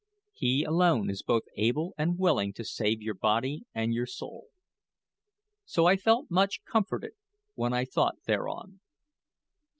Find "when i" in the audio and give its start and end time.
7.53-7.85